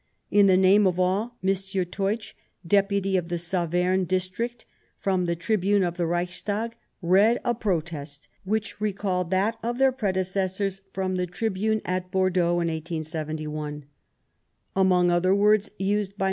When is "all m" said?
0.99-1.53